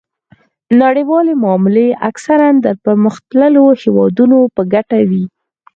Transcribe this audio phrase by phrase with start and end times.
[0.81, 5.25] نړیوالې معاملې اکثراً د پرمختللو هیوادونو په ګټه وي